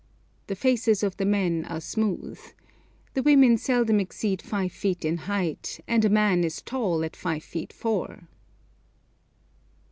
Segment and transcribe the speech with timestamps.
[0.47, 2.39] The faces of the men are smooth.
[3.13, 7.43] The women seldom exceed five feet in height, and a man is tall at five
[7.43, 8.27] feet four.